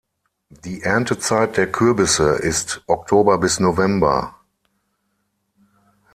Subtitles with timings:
[0.65, 4.33] Die Erntezeit der Kürbisse ist Oktober bis November.